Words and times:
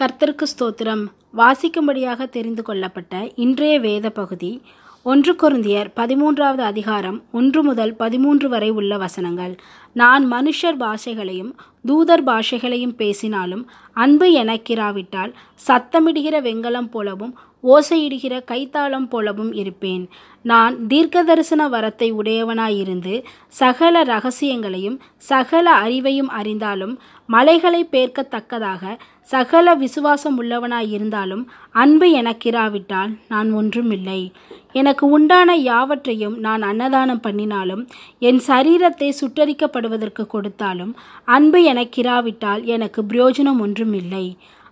கர்த்தருக்கு 0.00 0.46
ஸ்தோத்திரம். 0.52 1.02
வாசிக்கும்படியாக 1.36 2.28
தெரிந்து 2.28 2.62
கொள்ளப்பட்ட 2.62 3.28
இன்றைய 3.34 3.74
வேத 3.78 4.10
பகுதி 4.10 4.50
ஒன்று 5.02 5.32
கொருந்தியர் 5.32 5.88
பதிமூன்றாவது 5.96 6.62
அதிகாரம் 6.70 7.22
ஒன்று 7.32 7.62
முதல் 7.62 7.92
பதிமூன்று 7.94 8.48
வரை 8.48 8.70
உள்ள 8.70 8.96
வசனங்கள். 8.96 9.54
நான் 9.92 10.24
மனுஷர் 10.32 10.78
பாஷைகளையும் 10.78 11.52
தூதர் 11.86 12.24
பாஷைகளையும் 12.24 12.96
பேசினாலும் 12.96 13.64
அன்பு 13.92 14.28
எனக்கிராவிட்டால் 14.42 15.34
சத்தமிடுகிற 15.66 16.40
வெங்கலம் 16.48 16.90
போலவும் 16.90 17.34
ஓசையிடுகிற 17.72 18.34
கைத்தாளம் 18.50 19.08
போலவும் 19.08 19.52
இருப்பேன். 19.52 20.04
நான் 20.44 20.74
தீர்க்க 20.86 21.22
தரிசன 21.22 21.62
வரத்தை 21.68 22.08
உடையவனாயிருந்து 22.20 23.14
சகல 23.60 24.04
ரகசியங்களையும் 24.04 24.98
சகல 25.16 25.66
அறிவையும் 25.84 26.30
அறிந்தாலும் 26.38 26.94
மலைகளை 27.28 27.80
பேர்க்கத்தக்கதாக 27.92 28.82
சகல 29.22 29.74
விசுவாசம் 29.74 30.36
உள்ளவனாயிருந்தாலும் 30.42 31.44
அன்பு 31.72 32.08
எனக்கிராவிட்டால் 32.20 33.12
நான் 33.28 33.50
ஒன்றுமில்லை. 33.52 34.20
எனக்கு 34.72 35.04
உண்டான 35.06 35.56
யாவற்றையும் 35.56 36.36
நான் 36.38 36.62
அன்னதானம் 36.62 37.20
பண்ணினாலும் 37.20 37.82
என் 38.18 38.40
சரீரத்தை 38.46 39.08
சுட்டரிக்கப்படுவதற்கு 39.20 40.26
கொடுத்தாலும் 40.26 40.92
அன்பு 41.24 41.60
எனக்கிராவிட்டால் 41.72 42.64
எனக்கு 42.64 43.02
பிரயோஜனம் 43.02 43.60
ஒன்றுமில்லை. 43.60 44.26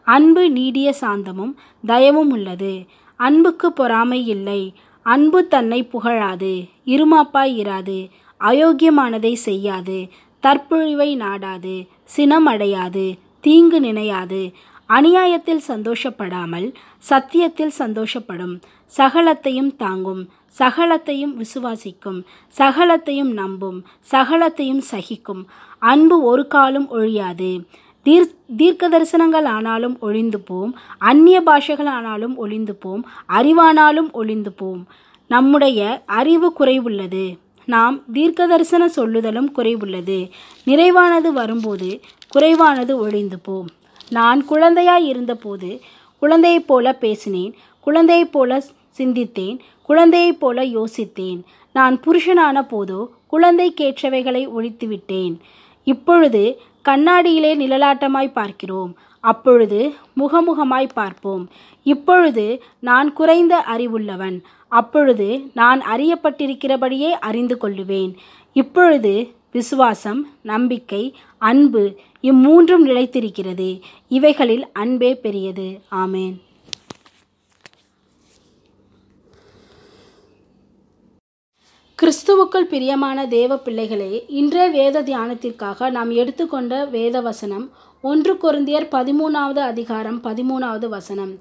அன்பு 0.05 0.51
நீடிய 0.51 0.95
சாந்தமும் 1.01 1.55
தயவும் 1.87 2.31
உள்ளது. 2.31 2.85
அன்புக்கு 3.17 3.73
பொறாமை 3.73 4.27
இல்லை. 4.27 4.75
அன்பு 5.03 5.47
தன்னை 5.47 5.85
புகழாது. 5.85 6.69
இருமாப்பாய் 6.85 7.59
இராது. 7.59 8.09
அயோக்கியமானதை 8.41 9.33
செய்யாது. 9.33 10.09
தற்பொழிவை 10.41 11.17
நாடாது. 11.17 11.89
சினம் 12.05 12.47
அடையாது. 12.47 13.19
தீங்கு 13.41 13.81
நினையாது. 13.81 14.53
அநியாயத்தில் 14.89 15.61
சந்தோஷப்படாமல் 15.69 16.75
சத்தியத்தில் 16.99 17.73
சந்தோஷப்படும். 17.79 18.61
சகலத்தையும் 18.97 19.77
தாங்கும். 19.77 20.29
சகலத்தையும் 20.59 21.35
விசுவாசிக்கும். 21.37 22.23
சகலத்தையும் 22.59 23.33
நம்பும். 23.33 23.85
சகலத்தையும் 24.11 24.79
சகிக்கும். 24.79 25.47
அன்பு 25.79 26.23
ஒரு 26.23 26.47
காலும் 26.47 26.89
ஒழியாது. 26.89 27.67
தீர் 28.03 28.35
தீர்க்க 28.57 28.89
தரிசனங்கள் 28.89 29.45
ஆனாலும் 29.45 29.97
ஒழிந்து 30.01 30.41
போம். 30.41 30.79
அந்நிய 30.99 31.41
பாஷைகள் 31.41 31.87
ஆனாலும் 31.87 32.37
ஒழிந்து 32.37 32.75
போம். 32.75 33.07
அறிவானாலும் 33.29 34.11
ஒழிந்து 34.13 34.53
போம். 34.53 34.87
நம்முடைய 35.29 36.03
அறிவு 36.07 36.53
குறைவுள்ளது. 36.59 37.39
நாம் 37.65 38.03
தீர்க்க 38.13 38.47
தரிசன 38.47 38.87
சொல்லுதலும் 38.87 39.51
குறைவுள்ளது. 39.57 40.31
நிறைவானது 40.67 41.33
வரும்போது 41.33 42.01
குறைவானது 42.29 42.99
ஒழிந்து 42.99 43.39
போம். 43.39 43.69
நான் 44.09 44.45
குழந்தையாய் 44.45 45.09
இருந்தபோது 45.09 45.81
குழந்தையைப் 46.19 46.67
போல 46.67 46.93
பேசினேன். 46.93 47.55
குழந்தையைப் 47.81 48.33
போல 48.33 48.63
சிந்தித்தேன். 48.99 49.59
குழந்தையைப் 49.83 50.41
போல 50.41 50.65
யோசித்தேன். 50.65 51.41
நான் 51.73 52.01
புருஷனான 52.01 52.67
போதோ 52.67 53.07
குழந்தைக்கேற்றவைகளை 53.33 54.49
ஒழித்துவிட்டேன். 54.59 55.37
இப்பொழுது 55.85 56.61
கண்ணாடியிலே 56.89 57.55
நிழலாட்டமாய் 57.55 58.33
பார்க்கிறோம். 58.33 58.97
அப்பொழுது 59.21 59.95
முகமுகமாய் 60.17 60.89
பார்ப்போம். 60.95 61.49
இப்பொழுது 61.83 62.63
நான் 62.79 63.13
குறைந்த 63.13 63.65
அறிவுள்ளவன். 63.69 64.41
அப்பொழுது 64.69 65.51
நான் 65.55 65.81
அறியப்பட்டிருக்கிறபடியே 65.81 67.11
அறிந்து 67.11 67.59
கொள்ளுவேன். 67.61 68.15
இப்பொழுது 68.53 69.31
விசுவாசம் 69.53 70.29
நம்பிக்கை 70.43 71.15
அன்பு 71.39 71.95
இம்மூன்றும் 72.23 72.85
நிலைத்திருக்கிறது. 72.87 73.81
இவைகளில் 74.09 74.67
அன்பே 74.73 75.15
பெரியது. 75.15 75.81
ஆமேன். 75.91 76.35
கிறிஸ்துவுக்குள் 82.03 82.65
பிரியமான 82.71 83.27
தேவ 83.27 83.57
பிள்ளைகளே 83.57 84.25
இன்றைய 84.29 84.71
வேத 84.71 85.03
தியானத்திற்காக 85.03 85.91
நாம் 85.91 86.11
எடுத்துக்கொண்ட 86.11 86.85
வேத 86.85 87.21
வசனம் 87.21 87.71
ஒன்று 88.01 88.33
குருந்தியர் 88.35 88.87
பதிமூணாவது 88.95 89.59
அதிகாரம் 89.59 90.19
பதிமூணாவது 90.25 90.89
வசனம். 90.89 91.39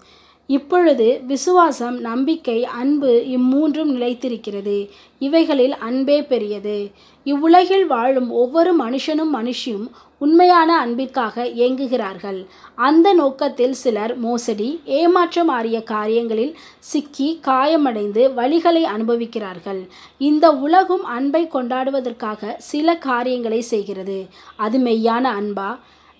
இப்பொழுது 0.55 1.07
விசுவாசம் 1.27 1.97
நம்பிக்கை 1.99 2.59
அன்பு 2.81 3.11
இம்மூன்றும் 3.35 3.91
நிலைத்திருக்கிறது. 3.95 4.77
இவைகளில் 5.19 5.75
அன்பே 5.87 6.17
பெரியது. 6.31 6.77
இவ்வுலகில் 7.25 7.85
வாழும் 7.87 8.29
ஒவ்வொரு 8.41 8.71
மனுஷனும் 8.83 9.33
மனுஷியும் 9.33 9.85
உண்மையான 10.17 10.69
அன்பிற்காக 10.77 11.45
இயங்குகிறார்கள் 11.59 12.39
அந்த 12.87 13.07
நோக்கத்தில் 13.13 13.75
சிலர் 13.83 14.13
மோசடி 14.17 14.69
ஏமாற்றம் 14.99 15.51
ஆறிய 15.59 15.77
காரியங்களில் 15.93 16.53
சிக்கி 16.91 17.29
காயமடைந்து 17.47 18.23
வழிகளை 18.39 18.83
அனுபவிக்கிறார்கள். 18.95 19.81
இந்த 20.29 20.45
உலகும் 20.65 21.05
அன்பை 21.17 21.43
கொண்டாடுவதற்காக 21.53 22.53
சில 22.71 22.97
காரியங்களை 23.09 23.61
செய்கிறது. 23.73 24.19
அது 24.55 24.77
மெய்யான 24.87 25.25
அன்பா? 25.39 25.71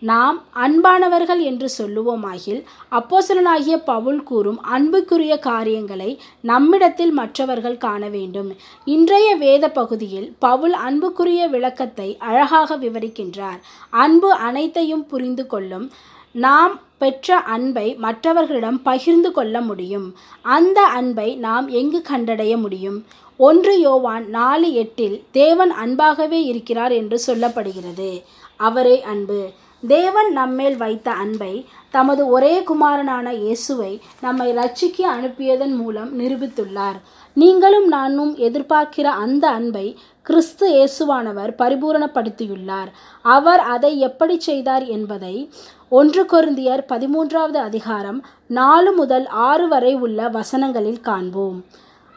நாம் 0.01 0.37
அன்பானவர்கள் 0.55 1.41
என்று 1.41 1.67
சொல்லுவோமாகில் 1.77 2.61
அப்போசலனாகிய 2.91 3.75
பவுல் 3.85 4.23
கூறும் 4.23 4.61
அன்புக்குரிய 4.61 5.39
காரியங்களை 5.39 6.19
நம்மிடத்தில் 6.41 7.11
மற்றவர்கள் 7.11 7.77
காண 7.77 8.07
வேண்டும். 8.07 8.49
இன்றைய 8.85 9.35
வேத 9.35 9.69
பகுதியில் 9.69 10.35
பவுல் 10.39 10.73
அன்புக்குரிய 10.73 11.47
விளக்கத்தை 11.47 12.17
அழகாக 12.19 12.77
விவரிக்கின்றார். 12.77 13.59
அன்பு 13.89 14.31
அனைத்தையும் 14.33 15.05
புரிந்து 15.05 15.47
கொள்ளும் 15.47 15.91
நாம் 16.31 16.79
பெற்ற 16.97 17.37
அன்பை 17.37 17.95
மற்றவர்களிடம் 17.95 18.81
பகிர்ந்து 18.81 19.31
கொள்ள 19.31 19.61
முடியும். 19.61 20.07
அந்த 20.41 20.81
அன்பை 20.81 21.35
நாம் 21.35 21.67
எங்கு 21.67 22.01
கண்டடைய 22.11 22.57
முடியும்? 22.57 22.99
ஒன்று 23.39 23.79
யோவான் 23.79 24.29
நாலு 24.29 24.73
எட்டில் 24.73 25.23
தேவன் 25.31 25.71
அன்பாகவே 25.71 26.39
இருக்கிறார் 26.43 26.91
என்று 26.91 27.19
சொல்லப்படுகிறது. 27.27 28.11
அவரே 28.55 29.01
அன்பு. 29.01 29.41
தேவன் 29.87 30.31
நம்மேல் 30.31 30.77
வைத்த 30.77 31.11
அன்பை 31.11 31.65
தமது 31.89 32.27
ஒரே 32.27 32.63
குமாரனான 32.63 33.33
இயேசுவை 33.33 34.01
நம்மை 34.21 34.55
ரட்சிக்க 34.55 34.99
அனுப்பியதன் 35.15 35.75
மூலம் 35.75 36.19
நிரூபித்துள்ளார். 36.19 36.97
நீங்களும் 37.33 37.87
நானும் 37.87 38.37
எதிர்பார்க்கிற 38.37 39.01
அந்த 39.01 39.49
அன்பை 39.49 39.97
கிறிஸ்து 40.21 40.65
இயேசுவானவர் 40.73 41.51
பரிபூரணப்படுத்தியுள்ளார். 41.57 42.89
அவர் 43.21 43.59
அதை 43.59 43.99
எப்படி 43.99 44.39
செய்தார் 44.39 44.85
என்பதை 44.85 45.51
ஒன்று 45.89 46.23
கொருந்தியர் 46.23 46.83
பதிமூன்றாவது 46.89 47.59
அதிகாரம் 47.69 48.23
நாலு 48.47 48.91
முதல் 48.91 49.27
ஆறு 49.27 49.67
வரை 49.67 49.93
உள்ள 49.93 50.29
வசனங்களில் 50.29 51.01
காண்போம். 51.01 51.65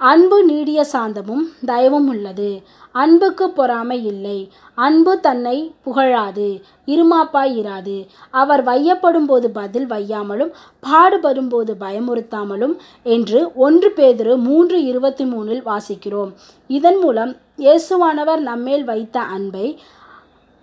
அன்பு 0.01 0.45
நீடிய 0.45 0.85
சாந்தமும் 0.93 1.45
தயவும் 1.67 2.09
உள்ளது. 2.09 2.63
அன்புக்கு 2.93 3.51
பொறாமை 3.51 4.05
இல்லை. 4.05 4.51
அன்பு 4.75 5.21
தன்னை 5.21 5.75
புகழாது 5.85 6.61
இருமாப்பாய் 6.87 7.55
இராது. 7.61 8.07
அவர் 8.31 8.65
வையப்படும் 8.65 9.27
போது 9.27 9.51
பதில் 9.51 9.87
வையாமலும் 9.87 10.53
பாடுபடும் 10.81 11.49
போது 11.49 11.77
பயமுறுத்தாமலும் 11.81 12.77
என்று 13.03 13.51
ஒன்று 13.55 13.93
பேதிரு 13.97 14.37
மூன்று 14.37 14.85
இருபத்தி 14.85 15.25
மூணில் 15.25 15.63
வாசிக்கிறோம். 15.71 16.33
இதன் 16.67 16.99
மூலம் 16.99 17.37
இயேசுவானவர் 17.59 18.39
நம்மேல் 18.39 18.85
வைத்த 18.85 19.21
அன்பை 19.21 19.79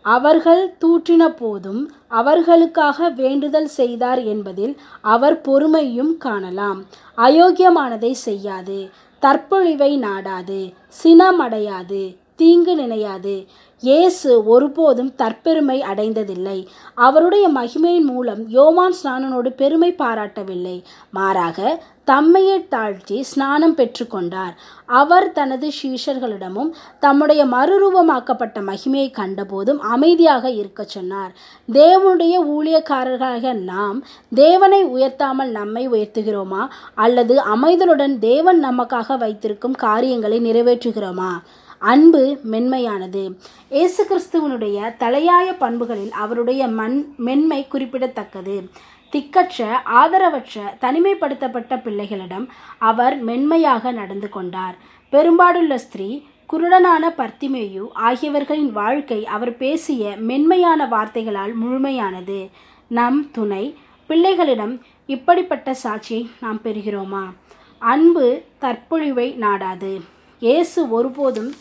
அவர்கள் 0.02 0.76
தூற்றின 0.86 1.24
போதும் 1.38 1.92
அவர்களுக்காக 2.08 3.10
வேண்டுதல் 3.10 3.68
செய்தார் 3.68 4.24
என்பதில் 4.24 4.78
அவர் 5.02 5.42
பொறுமையும் 5.42 6.18
காணலாம். 6.18 6.86
அயோக்கியமானதை 7.18 8.12
செய்யாது. 8.12 8.90
தற்பொழிவை 9.24 9.92
நாடாது 10.00 10.60
சினமடையாது. 11.02 12.04
தீங்கு 12.42 12.76
நினையாது. 12.84 13.36
இயேசு 13.84 14.32
ஒருபோதும் 14.54 15.10
தற்பெருமை 15.22 15.78
அடைந்ததில்லை. 15.92 16.58
அவருடைய 17.06 17.46
மகிமையின் 17.56 18.08
மூலம் 18.10 18.42
யோவான் 18.56 18.96
ஸ்நானனோடு 18.98 19.50
பெருமை 19.62 19.90
பாராட்டவில்லை. 20.02 20.76
மாறாக 21.18 21.60
தம்மையே 22.10 22.56
தாழ்த்தி 22.74 23.18
ஸ்நானம் 23.30 23.76
பெற்றுக்கொண்டார் 23.80 24.54
அவர் 25.00 25.28
தனது 25.38 25.68
சீஷர்களிடமும் 25.80 26.72
தம்முடைய 27.04 27.42
மறுரூபமாக்கப்பட்ட 27.54 28.60
மகிமையை 28.70 29.10
கண்டபோதும் 29.20 29.82
அமைதியாக 29.96 30.52
இருக்க 30.62 30.84
சொன்னார். 30.96 31.32
தேவனுடைய 31.70 32.36
ஊழியக்காரர்களாக 32.56 33.54
நாம் 33.72 33.98
தேவனை 34.42 34.82
உயர்த்தாமல் 34.96 35.52
நம்மை 35.60 35.86
உயர்த்துகிறோமா? 35.96 36.64
அல்லது 37.06 37.36
அமைதலுடன் 37.56 38.16
தேவன் 38.30 38.62
நமக்காக 38.70 39.18
வைத்திருக்கும் 39.26 39.80
காரியங்களை 39.88 40.40
நிறைவேற்றுகிறோமா? 40.50 41.34
அன்பு 41.90 42.40
மென்மையானது. 42.52 43.22
இயேசு 43.70 44.02
கிறிஸ்துவனுடைய 44.10 44.78
தலையாய 45.00 45.48
பண்புகளில் 45.60 46.12
அவருடைய 46.24 46.68
மண் 46.80 46.98
மென்மை 47.18 47.68
குறிப்பிடத்தக்கது. 47.68 48.56
திக்கற்ற 49.14 49.70
ஆதரவற்ற 50.02 50.66
தனிமைப்படுத்தப்பட்ட 50.82 51.78
பிள்ளைகளிடம் 51.86 52.46
அவர் 52.90 53.16
மென்மையாக 53.30 53.92
நடந்து 53.92 54.30
கொண்டார். 54.30 54.76
பெரும்பாடுள்ள 55.14 55.76
ஸ்திரீ 55.76 56.10
குருடனான 56.54 57.04
பர்த்திமேயு 57.18 57.84
ஆகியவர்களின் 58.10 58.72
வாழ்க்கை 58.72 59.20
அவர் 59.26 59.54
பேசிய 59.58 60.14
மென்மையான 60.30 60.88
வார்த்தைகளால் 60.88 61.56
முழுமையானது. 61.64 62.40
நம் 62.88 63.32
துணை 63.32 63.64
பிள்ளைகளிடம் 64.10 64.82
இப்படிப்பட்ட 65.08 65.76
சாட்சியை 65.84 66.24
நாம் 66.42 66.62
பெறுகிறோமா? 66.64 67.26
அன்பு 67.80 68.28
தற்பொழிவை 68.60 69.28
நாடாது. 69.40 69.94
இயேசு 70.40 70.90
ஒருபோதும் 70.90 71.52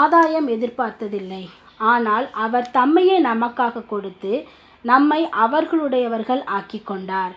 ஆதாயம் 0.00 0.48
எதிர்பார்த்ததில்லை. 0.54 1.44
ஆனால் 1.92 2.26
அவர் 2.44 2.68
தம்மையே 2.74 3.16
நமக்காக 3.30 3.86
கொடுத்து 3.86 4.32
நம்மை 4.84 5.20
அவர்களுடையவர்கள் 5.44 6.42
ஆக்கி 6.56 6.80
கொண்டார். 6.82 7.34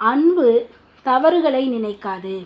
அன்பு 0.00 0.48
தவறுகளை 1.06 1.62
நினைக்காது. 1.68 2.36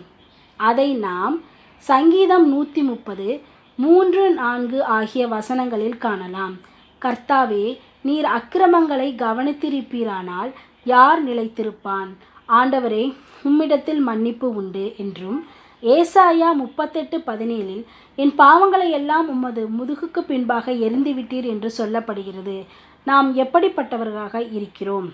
அதை 0.59 0.87
நாம் 1.07 1.35
சங்கீதம் 1.83 2.45
நூற்றி 2.49 2.81
முப்பது 2.81 3.29
மூன்று 3.75 4.23
நான்கு 4.33 4.79
ஆகிய 4.97 5.23
வசனங்களில் 5.27 5.97
காணலாம். 5.97 6.55
கர்த்தாவே 7.01 7.65
நீர் 8.01 8.27
அக்கிரமங்களை 8.37 9.09
கவனித்திருப்பீரானால் 9.23 10.51
யார் 10.83 11.19
நிலைத்திருப்பான்? 11.27 12.09
ஆண்டவரே 12.49 13.03
உம்மிடத்தில் 13.49 14.01
மன்னிப்பு 14.09 14.47
உண்டு 14.61 14.85
என்றும் 14.97 15.39
ஏசாயா 15.83 16.49
முப்பத்தெட்டு 16.53 17.17
பதினேழில் 17.17 17.83
என் 18.15 18.33
பாவங்களை 18.37 18.89
எல்லாம் 18.89 19.27
உமது 19.27 19.67
முதுகுக்கு 19.77 20.21
பின்பாக 20.27 20.71
எரிந்துவிட்டீர் 20.71 21.47
என்று 21.53 21.71
சொல்லப்படுகிறது. 21.77 22.57
நாம் 23.03 23.35
எப்படிப்பட்டவர்களாக 23.35 24.53
இருக்கிறோம்? 24.53 25.13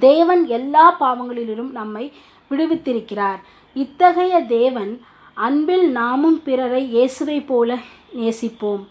தேவன் 0.00 0.46
எல்லா 0.46 0.96
பாவங்களிலும் 1.00 1.70
நம்மை 1.70 2.12
விடுவித்திருக்கிறார். 2.50 3.40
இத்தகைய 3.74 4.40
தேவன் 4.40 4.92
அன்பில் 5.34 5.90
நாமும் 5.90 6.42
பிறரை 6.42 6.82
இயேசுவை 6.88 7.40
போல 7.40 7.76
நேசிப்போம். 8.16 8.84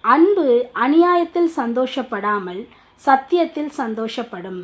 அன்பு 0.00 0.46
அநியாயத்தில் 0.74 1.50
சந்தோஷப்படாமல் 1.56 2.62
சத்தியத்தில் 3.00 3.70
சந்தோஷப்படும். 3.78 4.60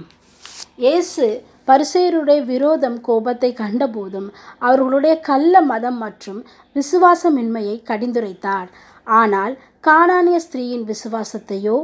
இயேசு 0.77 1.45
பரிசேயருடைய 1.69 2.41
விரோதம் 2.53 2.99
கோபத்தை 3.09 3.51
கண்டபோதும் 3.63 4.29
அவர்களுடைய 4.67 5.15
கள்ள 5.29 5.61
மதம் 5.73 5.99
மற்றும் 6.05 6.41
விசுவாசமின்மையை 6.77 7.77
கடிந்துரைத்தார். 7.91 8.69
ஆனால் 9.07 9.55
காணானிய 9.89 10.39
ஸ்திரீயின் 10.45 10.87
விசுவாசத்தையோ 10.93 11.77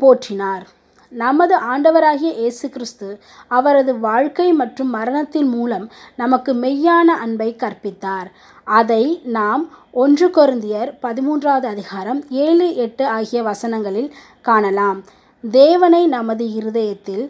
போற்றினார். 0.00 0.66
நமது 1.12 1.54
ஆண்டவராகிய 1.70 2.30
இயேசு 2.40 2.66
கிறிஸ்து 2.74 3.08
அவரது 3.56 3.92
வாழ்க்கை 4.08 4.46
மற்றும் 4.60 4.90
மரணத்தின் 4.96 5.48
மூலம் 5.54 5.86
நமக்கு 6.22 6.52
மெய்யான 6.64 7.08
அன்பை 7.24 7.48
கற்பித்தார். 7.62 8.28
அதை 8.80 9.04
நாம் 9.38 9.64
ஒன்று 10.02 10.28
கொருந்தியர் 10.36 10.90
பதிமூன்றாவது 11.04 11.66
அதிகாரம் 11.74 12.20
ஏழு 12.44 12.68
எட்டு 12.84 13.06
ஆகிய 13.16 13.40
வசனங்களில் 13.48 14.10
காணலாம். 14.48 15.00
தேவனை 15.44 16.02
நமது 16.16 16.46
இருதயத்தில் 16.58 17.24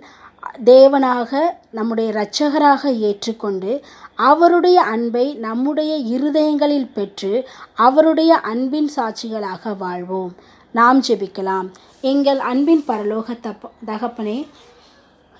தேவனாக 0.65 1.41
நம்முடைய 1.71 2.13
இரட்சகராக 2.13 2.93
ஏற்றுக்கொண்டு 2.99 3.85
அவருடைய 4.15 4.83
அன்பை 4.83 5.35
நம்முடைய 5.35 6.19
இருதயங்களில் 6.19 6.91
பெற்று 6.95 7.49
அவருடைய 7.75 8.37
அன்பின் 8.37 8.91
சாட்சிகளாக 8.97 9.77
வாழ்வோம். 9.77 10.35
நாம் 10.73 11.01
ஜெபிக்கலாம். 11.09 11.69
எங்கள் 12.01 12.39
அன்பின் 12.39 12.85
பரலோக 12.89 13.41
தப்ப 13.41 13.71
தகப்பனே 13.87 14.47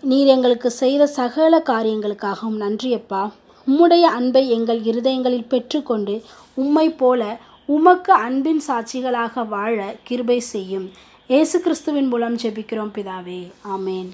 நீர் 0.01 0.27
எங்களுக்கு 0.27 0.71
செய்த 0.71 1.07
சகல 1.07 1.59
காரியங்களுக்காகவும் 1.59 2.61
நன்றியப்பா 2.61 3.31
உம்முடைய 3.67 4.03
அன்பை 4.03 4.51
எங்கள் 4.51 4.81
இருதயங்களில் 4.81 5.49
பெற்றுக்கொண்டு 5.49 6.23
உம்மை 6.55 6.91
போல 6.91 7.39
உமக்கு 7.67 8.13
அன்பின் 8.13 8.63
சாட்சிகளாக 8.69 9.49
வாழ 9.49 9.95
கிருபை 10.03 10.41
செய்யும். 10.41 10.91
இயேசு 11.27 11.61
கிறிஸ்துவின் 11.61 12.09
மூலம் 12.09 12.37
ஜெபிக்கிறோம் 12.37 12.93
பிதாவே. 12.95 13.53
ஆமேன். 13.69 14.09